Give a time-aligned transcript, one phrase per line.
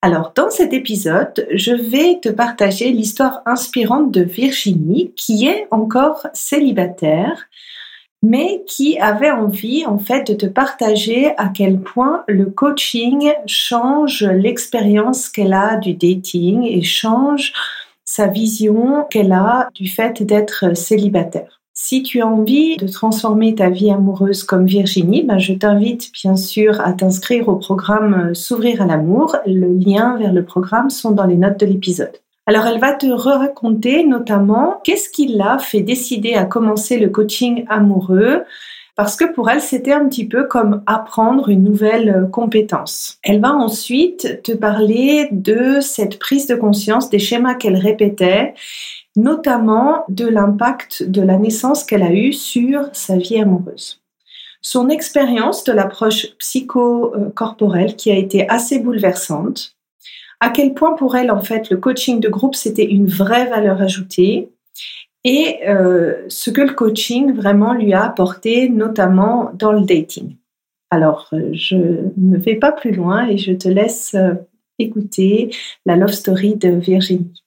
[0.00, 6.28] Alors, dans cet épisode, je vais te partager l'histoire inspirante de Virginie, qui est encore
[6.32, 7.48] célibataire,
[8.22, 14.22] mais qui avait envie, en fait, de te partager à quel point le coaching change
[14.22, 17.52] l'expérience qu'elle a du dating et change
[18.04, 21.57] sa vision qu'elle a du fait d'être célibataire.
[21.80, 26.34] Si tu as envie de transformer ta vie amoureuse comme Virginie, ben je t'invite bien
[26.34, 29.36] sûr à t'inscrire au programme euh, S'ouvrir à l'amour.
[29.46, 32.10] Le lien vers le programme sont dans les notes de l'épisode.
[32.46, 37.64] Alors elle va te raconter notamment qu'est-ce qui l'a fait décider à commencer le coaching
[37.68, 38.42] amoureux
[38.96, 43.20] parce que pour elle, c'était un petit peu comme apprendre une nouvelle euh, compétence.
[43.22, 48.54] Elle va ensuite te parler de cette prise de conscience des schémas qu'elle répétait
[49.18, 54.00] notamment de l'impact de la naissance qu'elle a eu sur sa vie amoureuse.
[54.62, 59.76] Son expérience de l'approche psycho-corporelle qui a été assez bouleversante,
[60.40, 63.82] à quel point pour elle, en fait, le coaching de groupe, c'était une vraie valeur
[63.82, 64.50] ajoutée,
[65.24, 70.36] et euh, ce que le coaching vraiment lui a apporté, notamment dans le dating.
[70.90, 71.76] Alors, euh, je
[72.16, 74.34] ne vais pas plus loin et je te laisse euh,
[74.78, 75.50] écouter
[75.86, 77.42] la love story de Virginie.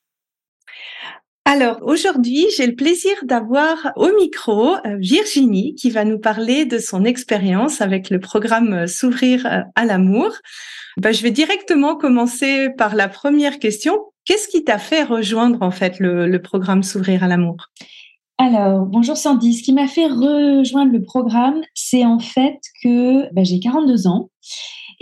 [1.52, 6.78] Alors aujourd'hui, j'ai le plaisir d'avoir au micro euh, Virginie qui va nous parler de
[6.78, 10.30] son expérience avec le programme euh, S'ouvrir euh, à l'amour.
[10.96, 14.00] Ben, je vais directement commencer par la première question.
[14.24, 17.66] Qu'est-ce qui t'a fait rejoindre en fait le, programme S'ouvrir à l'amour?
[18.38, 19.52] Alors, bonjour Sandy.
[19.52, 24.30] Ce qui m'a fait rejoindre le programme, c'est en fait que ben, j'ai 42 ans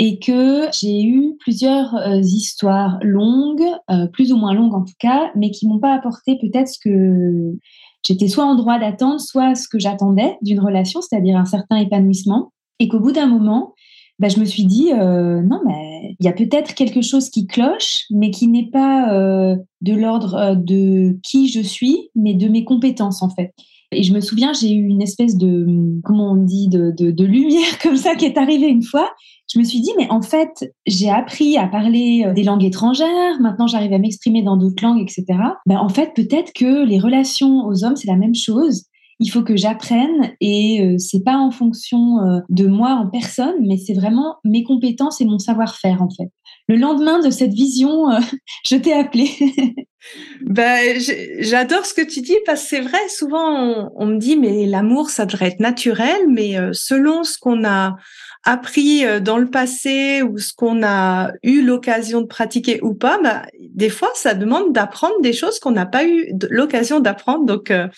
[0.02, 4.94] et que j'ai eu plusieurs euh, histoires longues, euh, plus ou moins longues en tout
[4.98, 7.54] cas, mais qui m'ont pas apporté peut-être ce que
[8.02, 12.50] j'étais soit en droit d'attendre, soit ce que j'attendais d'une relation, c'est-à-dire un certain épanouissement,
[12.78, 13.74] et qu'au bout d'un moment,
[14.18, 17.46] bah, je me suis dit euh, non mais il y a peut-être quelque chose qui
[17.46, 19.06] cloche, mais qui n'est pas
[19.82, 23.52] de l'ordre de qui je suis, mais de mes compétences en fait.
[23.92, 27.24] Et je me souviens, j'ai eu une espèce de, comment on dit, de, de, de,
[27.24, 29.10] lumière comme ça qui est arrivée une fois
[29.52, 33.40] je me suis dit, mais en fait, j'ai appris à parler euh, des langues étrangères,
[33.40, 35.24] maintenant j'arrive à m'exprimer dans d'autres langues, etc.
[35.66, 38.84] Ben, en fait, peut-être que les relations aux hommes, c'est la même chose.
[39.20, 43.54] Il faut que j'apprenne et euh, c'est pas en fonction euh, de moi en personne,
[43.60, 46.30] mais c'est vraiment mes compétences et mon savoir-faire en fait.
[46.68, 48.06] Le lendemain de cette vision,
[48.66, 49.30] je t'ai appelé.
[50.46, 50.98] ben,
[51.40, 53.08] j'adore ce que tu dis parce que c'est vrai.
[53.08, 57.64] Souvent, on, on, me dit mais l'amour, ça devrait être naturel, mais selon ce qu'on
[57.64, 57.96] a
[58.44, 63.18] appris euh, dans le passé ou ce qu'on a eu l'occasion de pratiquer ou pas,
[63.22, 67.44] bah, des fois, ça demande d'apprendre des choses qu'on n'a pas eu l'occasion d'apprendre.
[67.44, 67.88] Donc, euh,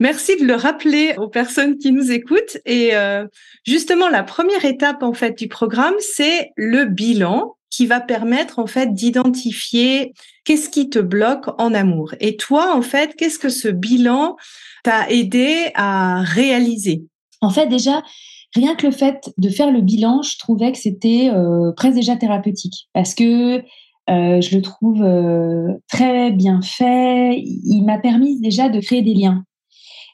[0.00, 2.58] merci de le rappeler aux personnes qui nous écoutent.
[2.66, 3.26] Et euh,
[3.64, 8.66] justement, la première étape en fait du programme, c'est le bilan qui va permettre en
[8.66, 10.12] fait d'identifier
[10.44, 12.14] qu'est-ce qui te bloque en amour.
[12.20, 14.36] Et toi, en fait, qu'est-ce que ce bilan
[14.84, 17.02] t'a aidé à réaliser?
[17.40, 18.02] En fait, déjà,
[18.54, 22.16] rien que le fait de faire le bilan, je trouvais que c'était euh, presque déjà
[22.16, 23.58] thérapeutique parce que
[24.10, 27.40] euh, je le trouve euh, très bien fait.
[27.40, 29.44] Il m'a permis déjà de créer des liens.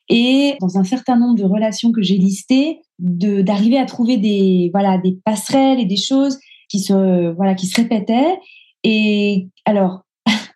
[0.08, 4.98] Et dans un certain nombre de relations que j'ai listées, d'arriver à trouver des voilà
[4.98, 6.38] des passerelles et des choses
[6.68, 8.38] qui se voilà qui se répétaient.
[8.82, 10.02] Et alors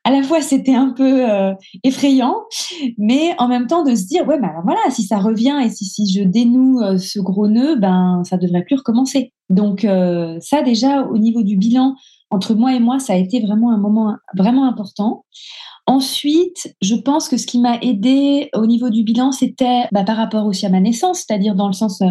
[0.04, 2.36] à la fois c'était un peu euh, effrayant,
[2.98, 5.86] mais en même temps de se dire ouais, ben voilà, si ça revient et si,
[5.86, 9.32] si je dénoue euh, ce gros nœud, ben ça devrait plus recommencer.
[9.48, 11.94] Donc euh, ça déjà au niveau du bilan
[12.30, 15.24] entre moi et moi, ça a été vraiment un moment vraiment important.
[15.86, 20.16] Ensuite, je pense que ce qui m'a aidé au niveau du bilan, c'était bah, par
[20.16, 22.02] rapport aussi à ma naissance, c'est-à-dire dans le sens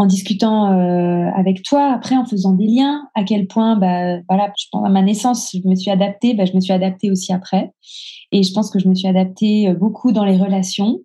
[0.00, 4.50] en discutant euh, avec toi, après en faisant des liens, à quel point, bah, voilà,
[4.58, 7.34] je pense à ma naissance, je me suis adaptée, bah, je me suis adaptée aussi
[7.34, 7.70] après.
[8.32, 11.00] Et je pense que je me suis adaptée euh, beaucoup dans les relations.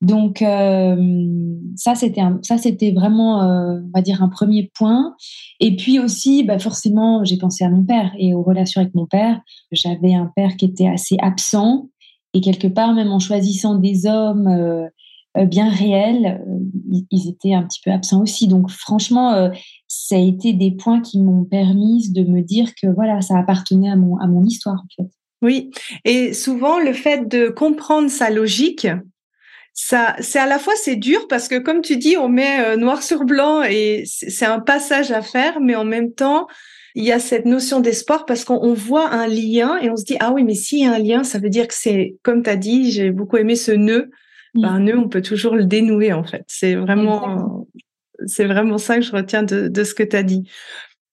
[0.00, 5.14] Donc ça c'était ça c'était vraiment on va dire un premier point.
[5.60, 9.04] Et puis aussi bah, forcément j'ai pensé à mon père et aux relations avec mon
[9.04, 9.42] père.
[9.72, 11.90] J'avais un père qui était assez absent
[12.32, 14.88] et quelque part même en choisissant des hommes euh,
[15.36, 18.48] bien réels, euh, ils étaient un petit peu absents aussi.
[18.48, 19.50] Donc franchement, euh,
[19.86, 23.90] ça a été des points qui m'ont permis de me dire que voilà, ça appartenait
[23.90, 25.10] à mon, à mon histoire en fait.
[25.42, 25.70] Oui,
[26.04, 28.86] et souvent le fait de comprendre sa logique,
[29.72, 33.02] ça, c'est à la fois c'est dur parce que comme tu dis, on met noir
[33.02, 36.46] sur blanc et c'est un passage à faire, mais en même temps,
[36.94, 40.16] il y a cette notion d'espoir parce qu'on voit un lien et on se dit
[40.20, 42.50] ah oui, mais s'il y a un lien, ça veut dire que c'est comme tu
[42.50, 44.10] as dit, j'ai beaucoup aimé ce nœud
[44.54, 44.64] mmh.
[44.64, 46.44] un nœud, on peut toujours le dénouer en fait.
[46.46, 47.66] C'est vraiment,
[48.26, 50.48] c'est vraiment ça que je retiens de, de ce que tu as dit.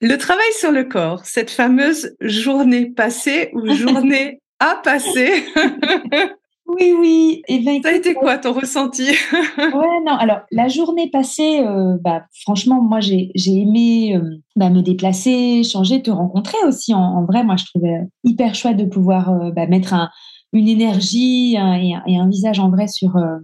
[0.02, 5.44] Le travail sur le corps, cette fameuse journée passée ou journée à passer.
[6.68, 7.42] Oui, oui.
[7.48, 9.08] Et ben, ça a été quoi ton ressenti?
[9.58, 10.14] Ouais, non.
[10.20, 16.02] Alors, la journée passée, euh, bah, franchement, moi, j'ai aimé euh, bah, me déplacer, changer,
[16.02, 16.94] te rencontrer aussi.
[16.94, 20.10] En, en, vrai, moi, je trouvais hyper chouette de pouvoir euh, bah, mettre un,
[20.54, 23.38] une énergie et, un, visage en vrai sur, euh,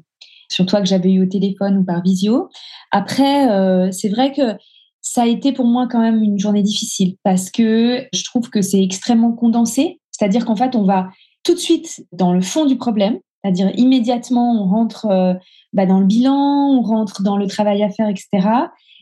[0.49, 2.49] sur toi que j'avais eu au téléphone ou par visio.
[2.91, 4.55] Après, euh, c'est vrai que
[5.01, 8.61] ça a été pour moi quand même une journée difficile parce que je trouve que
[8.61, 9.99] c'est extrêmement condensé.
[10.11, 11.09] C'est-à-dire qu'en fait, on va
[11.43, 15.33] tout de suite dans le fond du problème, c'est-à-dire immédiatement, on rentre euh,
[15.73, 18.47] bah, dans le bilan, on rentre dans le travail à faire, etc.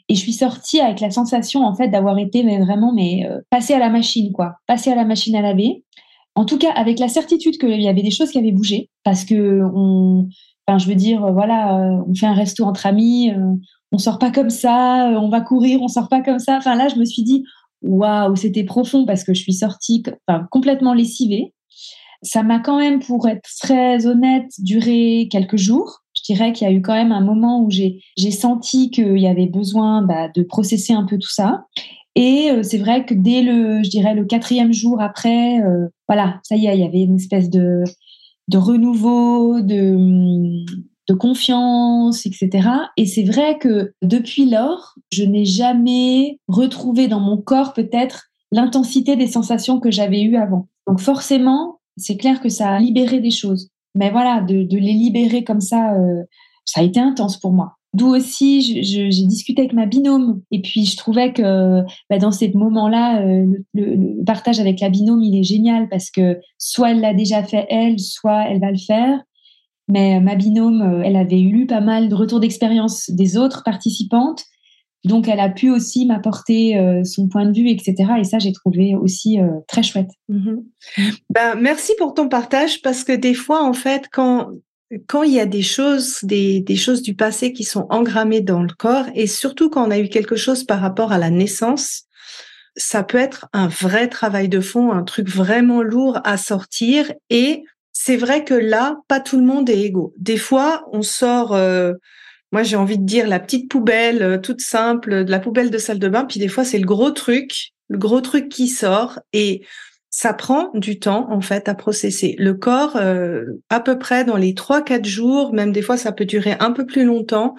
[0.09, 3.79] Et je suis sortie avec la sensation en fait d'avoir été vraiment mais passée à
[3.79, 5.83] la machine quoi, passée à la machine à laver.
[6.35, 9.25] En tout cas, avec la certitude qu'il y avait des choses qui avaient bougé, parce
[9.25, 10.29] que on,
[10.65, 13.55] enfin, je veux dire, voilà, euh, on fait un resto entre amis, euh,
[13.91, 16.57] on sort pas comme ça, euh, on va courir, on sort pas comme ça.
[16.57, 17.43] Enfin là, je me suis dit,
[17.81, 21.53] waouh, c'était profond parce que je suis sortie enfin, complètement lessivée.
[22.23, 26.01] Ça m'a quand même, pour être très honnête, duré quelques jours.
[26.15, 28.01] Je dirais qu'il y a eu quand même un moment où j'ai
[28.31, 31.65] senti qu'il y avait besoin bah, de processer un peu tout ça.
[32.15, 36.39] Et euh, c'est vrai que dès le, je dirais, le quatrième jour après, euh, voilà,
[36.43, 37.83] ça y est, il y avait une espèce de,
[38.47, 40.65] de renouveau, de,
[41.07, 42.67] de confiance, etc.
[42.97, 49.15] Et c'est vrai que depuis lors, je n'ai jamais retrouvé dans mon corps peut-être l'intensité
[49.15, 50.67] des sensations que j'avais eues avant.
[50.87, 53.69] Donc forcément, c'est clair que ça a libéré des choses.
[53.95, 56.23] Mais voilà, de, de les libérer comme ça, euh,
[56.65, 57.77] ça a été intense pour moi.
[57.93, 62.49] D'où aussi, j'ai discuté avec ma binôme et puis je trouvais que bah, dans ces
[62.53, 67.13] moments-là, euh, le, partage avec la binôme, il est génial parce que soit elle l'a
[67.13, 69.19] déjà fait elle, soit elle va le faire.
[69.89, 73.61] Mais euh, ma binôme, euh, elle avait lu pas mal de retours d'expérience des autres
[73.65, 74.45] participantes,
[75.03, 77.95] donc elle a pu aussi m'apporter son point de vue, etc.
[78.19, 80.11] Et ça, j'ai trouvé aussi très chouette.
[80.29, 80.57] Mmh
[81.31, 84.51] ben, merci pour ton partage parce que des fois, en fait, quand
[85.07, 88.73] quand il y a des choses, des, choses du passé qui sont engrammées dans le
[88.73, 92.03] corps, et surtout quand on a eu quelque chose par rapport à la naissance,
[92.75, 97.11] ça peut être un vrai travail de fond, un truc vraiment lourd à sortir.
[97.29, 100.13] Et c'est vrai que là, pas tout le monde est égaux.
[100.17, 101.93] Des fois, on sort, euh,
[102.51, 105.77] moi j'ai envie de dire la petite poubelle euh, toute simple, de la poubelle de
[105.77, 109.19] salle de bain, puis des fois c'est le gros truc, le gros truc qui sort.
[109.33, 109.65] Et
[110.11, 112.35] ça prend du temps en fait à processer.
[112.37, 116.11] Le corps, euh, à peu près dans les trois quatre jours, même des fois ça
[116.11, 117.55] peut durer un peu plus longtemps,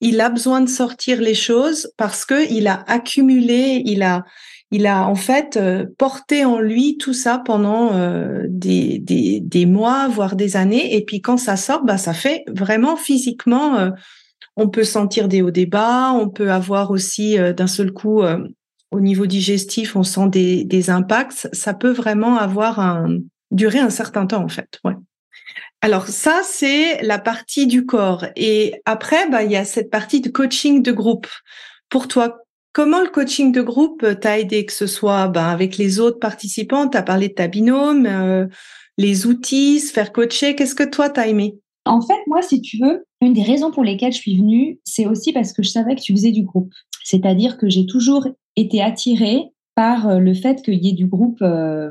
[0.00, 4.24] il a besoin de sortir les choses parce que il a accumulé, il a
[4.72, 9.66] il a en fait euh, porté en lui tout ça pendant euh, des, des, des,
[9.66, 10.96] mois, voire des années.
[10.96, 13.90] Et puis quand ça sort, bah ça fait vraiment physiquement.
[14.56, 18.22] on peut sentir des hauts des bas, on peut avoir aussi d'un seul coup
[18.90, 23.18] au niveau digestif, on sent des, des impacts, ça peut vraiment avoir un
[23.50, 24.78] durer un certain temps en fait.
[24.84, 24.94] Ouais.
[25.80, 30.20] Alors ça c'est la partie du corps et après bah il y a cette partie
[30.20, 31.26] de coaching de groupe.
[31.88, 32.38] Pour toi,
[32.72, 36.88] comment le coaching de groupe t'a aidé que ce soit bah, avec les autres participants,
[36.88, 38.46] tu as parlé de ta binôme, euh,
[38.98, 41.56] les outils, se faire coacher, qu'est-ce que toi t'as aimé?
[41.86, 45.06] En fait, moi si tu veux, une des raisons pour lesquelles je suis venue, c'est
[45.06, 46.72] aussi parce que je savais que tu faisais du groupe.
[47.02, 51.40] C'est-à-dire que j'ai toujours été attirée par euh, le fait qu'il y ait du groupe,
[51.42, 51.90] euh,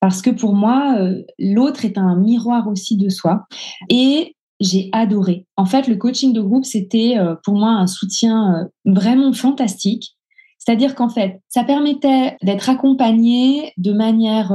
[0.00, 3.46] parce que pour moi, euh, l'autre est un miroir aussi de soi.
[3.88, 5.46] Et j'ai adoré.
[5.56, 10.18] En fait, le coaching de groupe, c'était pour moi un soutien vraiment fantastique.
[10.58, 14.52] C'est-à-dire qu'en fait, ça permettait d'être accompagné de manière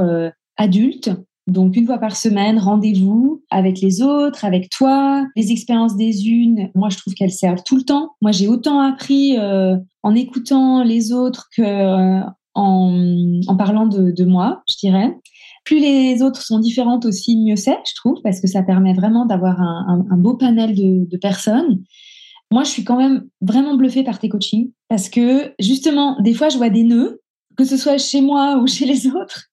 [0.56, 1.10] adulte,
[1.46, 5.26] donc une fois par semaine, rendez-vous avec les autres, avec toi.
[5.36, 8.12] Les expériences des unes, moi je trouve qu'elles servent tout le temps.
[8.20, 12.20] Moi j'ai autant appris euh, en écoutant les autres que euh,
[12.54, 15.14] en, en, parlant de, de, moi, je dirais.
[15.64, 19.26] Plus les autres sont différentes aussi, mieux c'est, je trouve, parce que ça permet vraiment
[19.26, 21.82] d'avoir un, beau panel de, personnes.
[22.52, 26.48] Moi, je suis quand même vraiment bluffée par tes coachings parce que justement, des fois,
[26.48, 27.20] je vois des nœuds,
[27.56, 29.46] que ce soit chez moi ou chez les autres.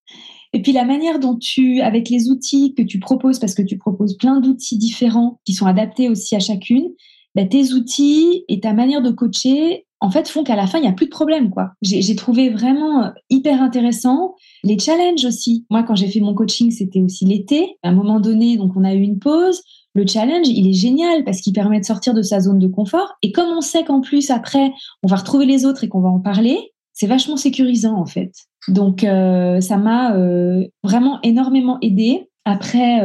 [0.53, 3.77] Et puis la manière dont tu, avec les outils que tu proposes, parce que tu
[3.77, 6.89] proposes plein d'outils différents qui sont adaptés aussi à chacune,
[7.35, 10.81] bah, tes outils et ta manière de coacher, en fait, font qu'à la fin, il
[10.81, 11.49] n'y a plus de problème.
[11.49, 11.71] quoi.
[11.81, 14.35] J'ai trouvé vraiment euh, hyper intéressant.
[14.65, 15.65] Les challenges aussi.
[15.69, 17.77] Moi, quand j'ai fait mon coaching, c'était aussi l'été.
[17.83, 19.63] À un moment donné, donc on a eu une pause.
[19.95, 23.13] Le challenge, il est génial parce qu'il permet de sortir de sa zone de confort.
[23.21, 26.09] Et comme on sait qu'en plus, après, on va retrouver les autres et qu'on va
[26.09, 28.31] en parler, c'est vachement sécurisant, en fait.
[28.67, 32.29] Donc, euh, ça m'a euh, vraiment énormément aidé.
[32.45, 32.99] Après,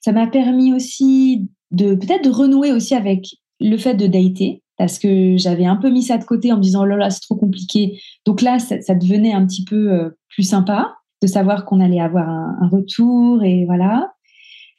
[0.00, 3.26] ça m'a permis aussi de peut-être de renouer aussi avec
[3.60, 6.62] le fait de dater, parce que j'avais un peu mis ça de côté en me
[6.62, 8.00] disant, oh là là, c'est trop compliqué.
[8.26, 12.28] Donc là, ça, devenait un petit peu euh, plus sympa de savoir qu'on allait avoir
[12.28, 14.12] un, retour et voilà.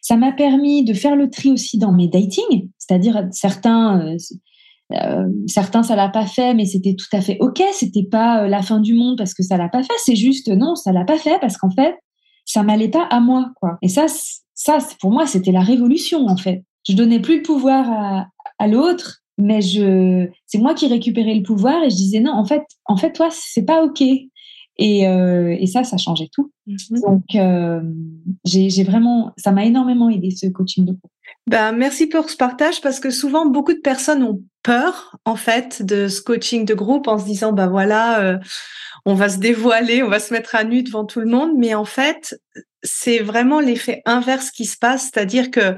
[0.01, 4.17] Ça m'a permis de faire le tri aussi dans mes datings, c'est-à-dire certains,
[4.91, 7.61] euh, euh, certains ça l'a pas fait, mais c'était tout à fait ok.
[7.73, 9.93] C'était pas la fin du monde parce que ça l'a pas fait.
[10.03, 11.95] C'est juste non, ça l'a pas fait parce qu'en fait,
[12.45, 13.77] ça m'allait pas à moi, quoi.
[13.81, 14.05] Et ça,
[14.53, 16.63] ça pour moi, c'était la révolution en fait.
[16.87, 18.27] Je donnais plus le pouvoir à,
[18.59, 22.45] à l'autre, mais je, c'est moi qui récupérais le pouvoir et je disais non, en
[22.45, 24.03] fait, en fait, toi, c'est pas ok.
[24.77, 26.51] Et, euh, et ça, ça changeait tout.
[26.65, 27.01] Mhm.
[27.05, 27.81] Donc, euh,
[28.45, 31.11] j'ai vraiment, ça m'a énormément aidé ce coaching de groupe.
[31.47, 35.83] Ben, merci pour ce partage parce que souvent beaucoup de personnes ont peur en fait
[35.83, 38.38] de ce coaching de groupe en se disant ben voilà euh,
[39.05, 41.75] on va se dévoiler, on va se mettre à nu devant tout le monde, mais
[41.75, 42.39] en fait
[42.81, 45.75] c'est vraiment l'effet inverse qui se passe, c'est-à-dire que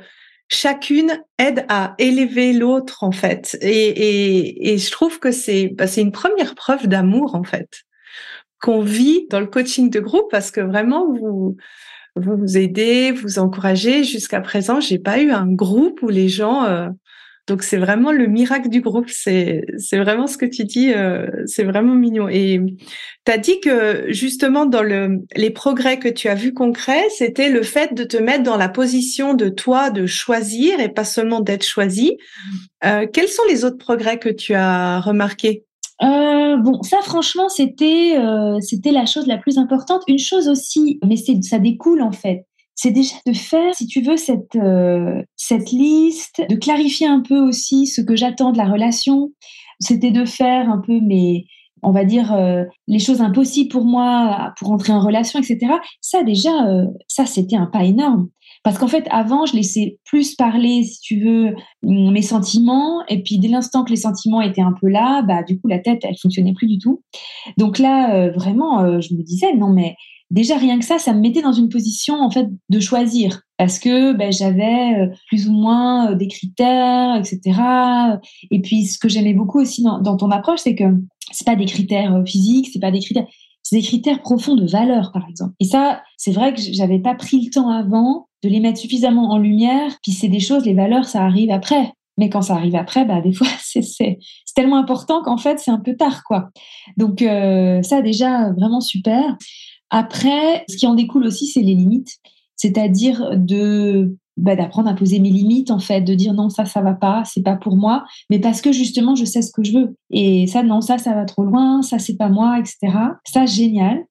[0.50, 3.58] chacune aide à élever l'autre en fait.
[3.62, 7.70] Et, et, je trouve que c'est bah, c'est une première preuve d'amour en fait
[8.62, 11.58] qu'on vit dans le coaching de groupe parce que vraiment vous
[12.16, 14.04] vous, aidez, vous encouragez.
[14.04, 16.88] Jusqu'à présent, j'ai pas eu un groupe où les gens euh,
[17.48, 19.10] donc c'est vraiment le miracle du groupe.
[19.10, 20.94] C'est c'est vraiment ce que tu dis.
[20.94, 22.28] Euh, c'est vraiment mignon.
[22.28, 22.60] Et
[23.26, 27.50] tu as dit que justement dans le les progrès que tu as vus concrets, c'était
[27.50, 31.40] le fait de te mettre dans la position de toi de choisir et pas seulement
[31.40, 32.18] d'être choisi.
[32.84, 35.65] Euh, quels sont les autres progrès que tu as remarqués?
[36.04, 40.04] Euh, bon, ça franchement, c'était euh, c'était la chose la plus importante.
[40.08, 44.02] Une chose aussi, mais c'est ça découle en fait c'est déjà de faire, si tu
[44.02, 48.66] veux, cette, euh, cette liste, de clarifier un peu aussi ce que j'attends de la
[48.66, 49.32] relation.
[49.80, 51.46] C'était de faire un peu mes,
[51.84, 55.74] on va dire, euh, les choses impossibles pour moi pour entrer en relation, etc.
[56.02, 58.28] Ça, déjà, euh, ça, c'était un pas énorme.
[58.66, 63.06] Parce qu'en fait, avant, je laissais plus parler, si tu veux, mes sentiments.
[63.08, 65.80] Et puis, dès l'instant que les sentiments étaient un peu là, bah, du coup, la
[65.80, 67.02] tête, elle fonctionnait plus du tout.
[67.58, 69.96] Donc là, vraiment, je me disais, non, mais
[70.32, 73.80] déjà rien que ça, ça me mettait dans une position en fait de choisir parce
[73.80, 77.60] que ben, j'avais euh, plus ou moins euh, des critères, etc.
[78.52, 80.84] Et puis ce que j'aimais beaucoup aussi dans, ton approche, c'est que
[81.32, 83.28] c'est pas des critères euh, physiques, c'est pas des critères,
[83.64, 85.54] c'est des critères profonds de valeur, par exemple.
[85.60, 89.32] Et ça, c'est vrai que j'avais pas pris le temps avant de les mettre suffisamment
[89.32, 89.92] en lumière.
[90.04, 91.92] Puis c'est des choses, les valeurs, ça arrive après.
[92.18, 94.18] Mais quand ça arrive après, bah, des fois, c'est
[94.56, 96.50] tellement important qu'en fait, c'est un peu tard, quoi.
[96.98, 99.36] Donc, ça, déjà, vraiment super.
[99.90, 102.18] Après, ce qui en découle aussi, c'est les limites,
[102.56, 106.82] c'est-à-dire de bah, d'apprendre à poser mes limites en fait, de dire non ça ça
[106.82, 109.72] va pas, c'est pas pour moi, mais parce que justement je sais ce que je
[109.78, 112.98] veux et ça non ça ça va trop loin, ça c'est pas moi, etc.
[113.26, 114.04] Ça génial.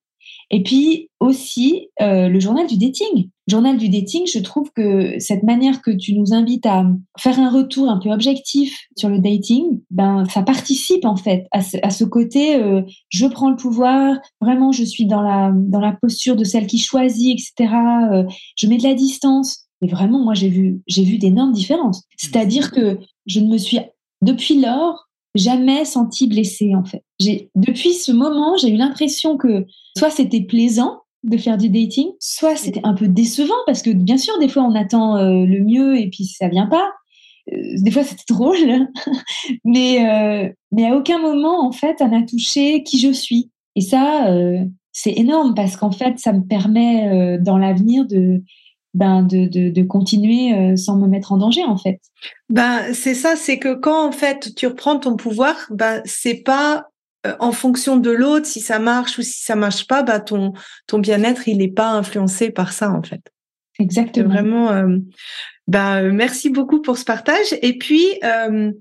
[0.51, 3.29] Et puis aussi euh, le journal du dating.
[3.47, 6.85] Journal du dating, je trouve que cette manière que tu nous invites à
[7.17, 11.61] faire un retour un peu objectif sur le dating, ben ça participe en fait à
[11.61, 16.35] ce, côté euh, je prends le pouvoir, vraiment je suis dans la dans la posture
[16.35, 17.73] de celle qui choisit, etc.
[18.11, 18.23] Euh,
[18.57, 19.65] je mets de la distance.
[19.81, 22.03] Et vraiment, moi j'ai vu j'ai vu d'énormes différences.
[22.17, 22.97] C'est-à-dire que
[23.27, 23.79] je ne me suis
[24.21, 25.04] depuis lors
[25.35, 27.03] jamais senti blessée en fait.
[27.55, 29.65] Depuis ce moment, j'ai eu l'impression que
[29.97, 34.17] soit c'était plaisant de faire du dating, soit c'était un peu décevant parce que bien
[34.17, 36.87] sûr des fois on attend euh, le mieux et puis ça vient pas.
[37.51, 38.87] Euh, des fois c'était drôle,
[39.63, 43.51] mais euh, mais à aucun moment en fait ça n'a touché qui je suis.
[43.75, 44.33] Et ça
[44.93, 48.41] c'est énorme parce qu'en fait ça me permet dans l'avenir de
[48.95, 51.99] ben de, de, de, continuer sans me mettre en danger en fait.
[52.49, 56.87] Ben c'est ça, c'est que quand en fait tu reprends ton pouvoir, ben c'est pas
[57.25, 60.53] euh, en fonction de l'autre, si ça marche ou si ça marche pas, bah ton
[60.87, 63.21] ton bien-être il n'est pas influencé par ça en fait.
[63.79, 64.29] Exactement.
[64.29, 64.97] Vraiment, euh,
[65.67, 67.55] bah merci beaucoup pour ce partage.
[67.61, 68.71] Et puis, euh,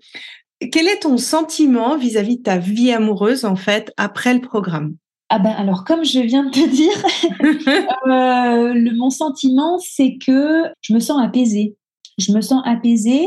[0.73, 4.97] quel est ton sentiment vis-à-vis de ta vie amoureuse en fait après le programme?
[5.35, 6.93] Ah ben alors comme je viens de te dire,
[8.07, 11.77] euh, le, mon sentiment c'est que je me sens apaisée.
[12.19, 13.27] Je me sens apaisée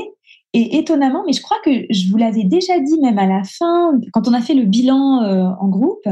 [0.53, 3.99] et étonnamment, mais je crois que je vous l'avais déjà dit même à la fin,
[4.13, 6.07] quand on a fait le bilan euh, en groupe,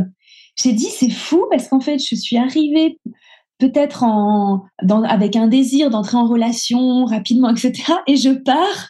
[0.62, 3.00] j'ai dit c'est fou parce qu'en fait je suis arrivée
[3.58, 4.66] peut-être en,
[5.08, 7.94] avec un désir d'entrer en relation rapidement, etc.
[8.08, 8.90] Et je pars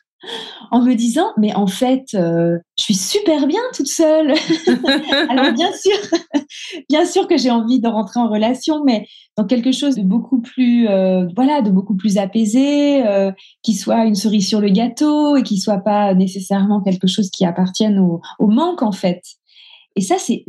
[0.72, 4.34] en me disant mais en fait euh, je suis super bien toute seule
[5.30, 5.98] alors bien sûr
[6.90, 10.42] bien sûr que j'ai envie de rentrer en relation mais dans quelque chose de beaucoup
[10.42, 13.32] plus euh, voilà de beaucoup plus apaisé euh,
[13.64, 17.46] qui soit une cerise sur le gâteau et qui soit pas nécessairement quelque chose qui
[17.46, 19.22] appartienne au, manque en fait.
[19.96, 20.44] Et ça c'est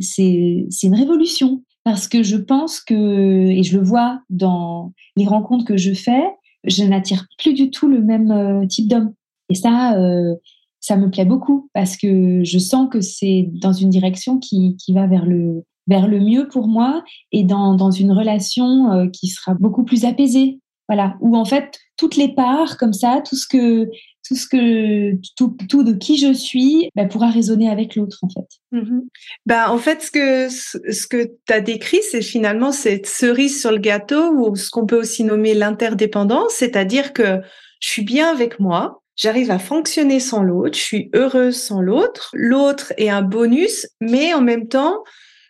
[0.83, 5.77] une révolution parce que je pense que et je le vois dans les rencontres que
[5.77, 6.23] je fais
[6.63, 9.13] je n'attire plus du tout le même type d'homme.
[9.49, 10.35] Et ça, euh,
[10.79, 14.93] ça me plaît beaucoup parce que je sens que c'est dans une direction qui, qui,
[14.93, 19.27] va vers le, vers le mieux pour moi et dans, dans une relation euh, qui
[19.27, 20.59] sera beaucoup plus apaisée.
[20.89, 23.89] Voilà, où en fait, toutes les parts comme ça, tout ce que,
[24.25, 28.29] tout ce que, tout, tout de qui je suis, bah, pourra résonner avec l'autre en
[28.29, 28.47] fait.
[28.71, 29.01] Mmh
[29.45, 33.71] bah, en fait, ce que, ce que tu as décrit, c'est finalement cette cerise sur
[33.71, 37.41] le gâteau ou ce qu'on peut aussi nommer l'interdépendance, c'est-à-dire que
[37.81, 42.29] je suis bien avec moi, J'arrive à fonctionner sans l'autre, je suis heureuse sans l'autre.
[42.33, 45.03] L'autre est un bonus, mais en même temps,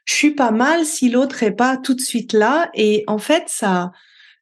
[0.07, 2.69] je suis pas mal si l'autre est pas tout de suite là.
[2.73, 3.91] Et en fait, ça,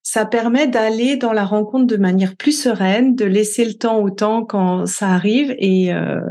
[0.03, 4.12] ça permet d'aller dans la rencontre de manière plus sereine, de laisser le temps au
[4.12, 5.55] temps quand ça arrive.
[5.57, 6.22] Et euh,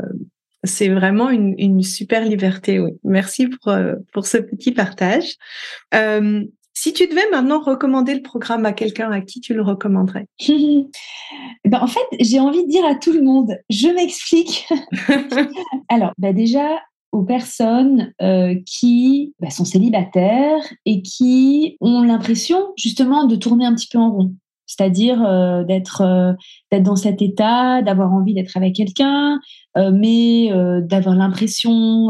[0.63, 2.79] c'est vraiment une, une, super liberté.
[2.79, 2.91] Oui.
[3.03, 5.35] Merci pour, euh, pour ce petit partage.
[5.93, 10.27] Euh, si tu devais maintenant recommander le programme à quelqu'un, à qui tu le recommanderais?
[11.65, 14.67] Ben, En fait, j'ai envie de dire à tout le monde, je m'explique.
[15.89, 16.79] Alors, ben déjà,
[17.15, 23.73] aux personnes euh, qui ben, sont célibataires et qui ont l'impression justement de tourner un
[23.73, 26.33] petit peu en rond c'est-à-dire euh, d'être euh,
[26.79, 29.39] dans cet état, d'avoir envie d'être avec quelqu'un,
[29.77, 30.49] euh, mais
[30.81, 32.07] d'avoir l'impression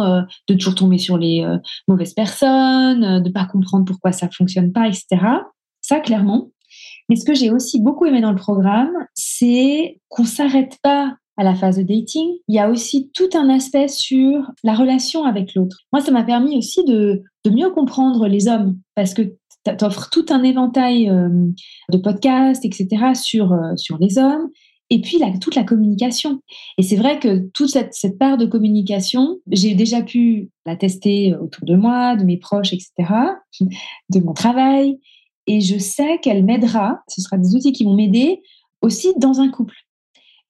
[0.48, 1.46] de toujours tomber sur les
[1.88, 5.22] mauvaises personnes, de pas comprendre pourquoi ça fonctionne pas, etc.
[5.82, 6.50] Ça clairement.
[7.10, 11.44] Mais ce que j'ai aussi beaucoup aimé dans le programme, c'est qu'on s'arrête pas à
[11.44, 12.28] la phase de dating.
[12.48, 15.78] Il y a aussi tout un aspect sur la relation avec l'autre.
[15.92, 19.36] Moi, ça m'a permis aussi de, de mieux comprendre les hommes parce que
[19.78, 21.30] t'offres tout un éventail euh,
[21.92, 24.50] de podcasts, etc., sur, euh, sur les hommes,
[24.92, 26.42] et puis toute la communication.
[26.78, 31.36] Et c'est vrai que toute cette, cette part de communication, j'ai déjà pu la tester
[31.36, 32.92] autour de moi, de mes proches, etc.,
[34.12, 35.00] de mon travail,
[35.48, 38.42] et je sais qu'elle m'aidera, ce sera des outils qui vont m'aider
[38.82, 39.76] aussi dans un couple.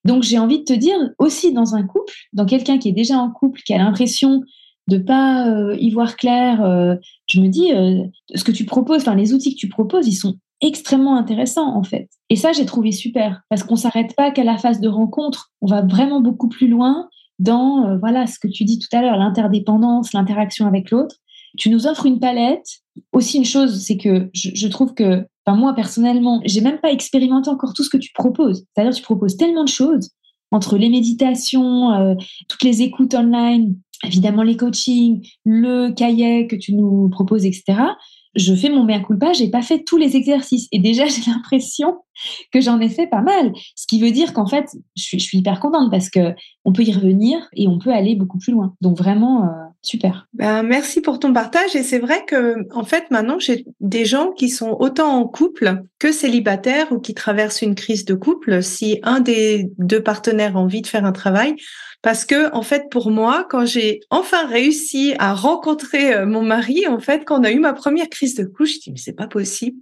[0.05, 3.17] Donc j'ai envie de te dire, aussi dans un couple, dans quelqu'un qui est déjà
[3.17, 4.43] en couple, qui a l'impression
[4.87, 6.63] de pas euh, y voir clair.
[6.63, 6.95] Euh,
[7.27, 10.37] je me dis, euh, ce que tu proposes, les outils que tu proposes, ils sont
[10.61, 12.07] extrêmement intéressants en fait.
[12.29, 15.51] Et ça, j'ai trouvé super parce qu'on s'arrête pas qu'à la phase de rencontre.
[15.61, 19.17] On va vraiment beaucoup plus loin dans voilà ce que tu dis tout à l'heure,
[19.17, 21.17] l'interdépendance, l'interaction avec l'autre.
[21.57, 22.67] Tu nous offres une palette.
[23.11, 27.73] Aussi une chose, c'est que je, trouve que, moi personnellement, j'ai même pas expérimenté encore
[27.73, 28.65] tout ce que tu proposes.
[28.73, 30.09] C'est-à-dire, tu proposes tellement de choses
[30.51, 32.15] entre les méditations,
[32.47, 37.81] toutes les écoutes online, évidemment les coachings, le cahier que tu nous proposes, etc.
[38.35, 41.97] Je fais mon mea culpa, j'ai pas fait tous les exercices et déjà j'ai l'impression
[42.51, 43.53] que j'en ai fait pas mal.
[43.75, 46.33] Ce qui veut dire qu'en fait, je suis, je suis, hyper contente parce que
[46.65, 48.73] on peut y revenir et on peut aller beaucoup plus loin.
[48.81, 50.27] Donc vraiment euh, super.
[50.33, 54.31] Ben, merci pour ton partage et c'est vrai que en fait maintenant j'ai des gens
[54.31, 58.63] qui sont autant en couple que célibataires ou qui traversent une crise de couple.
[58.63, 61.55] Si un des deux partenaires a envie de faire un travail,
[62.01, 66.87] parce que en fait pour moi quand j'ai enfin réussi à rencontrer euh, mon mari
[66.87, 69.13] en fait quand on a eu ma première crise de couche je dis mais c'est
[69.13, 69.77] pas possible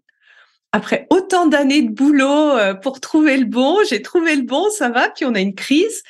[0.71, 4.87] après autant d'années de boulot euh, pour trouver le bon j'ai trouvé le bon ça
[4.87, 6.01] va puis on a une crise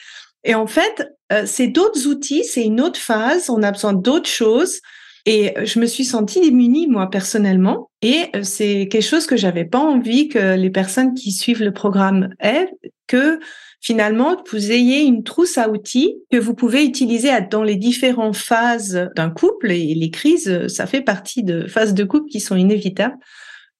[0.43, 4.29] et en fait euh, c'est d'autres outils c'est une autre phase on a besoin d'autres
[4.29, 4.79] choses
[5.25, 7.89] et je me suis sentie démunie, moi, personnellement.
[8.01, 12.33] Et c'est quelque chose que j'avais pas envie que les personnes qui suivent le programme
[12.41, 12.69] aient,
[13.07, 13.39] que
[13.79, 19.09] finalement, vous ayez une trousse à outils que vous pouvez utiliser dans les différentes phases
[19.15, 19.71] d'un couple.
[19.71, 23.15] Et les crises, ça fait partie de phases de couple qui sont inévitables.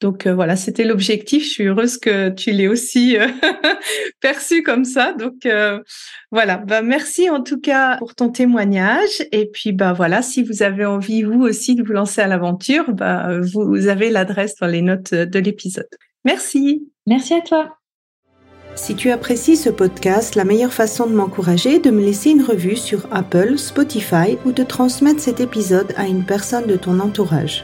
[0.04, 1.46] Donc euh, voilà, c'était l'objectif.
[1.46, 3.26] Je suis heureuse que tu l'aies aussi euh,
[4.22, 5.14] perçu comme ça.
[5.14, 5.80] Donc euh,
[6.30, 9.26] voilà, bah, merci en tout cas pour ton témoignage.
[9.32, 12.92] Et puis bah voilà, si vous avez envie vous aussi de vous lancer à l'aventure,
[12.92, 15.88] bah, vous avez l'adresse dans les notes de l'épisode.
[16.26, 16.86] Merci.
[17.08, 17.78] Merci à toi.
[18.76, 22.44] Si tu apprécies ce podcast, la meilleure façon de m'encourager est de me laisser une
[22.44, 27.64] revue sur Apple, Spotify ou de transmettre cet épisode à une personne de ton entourage.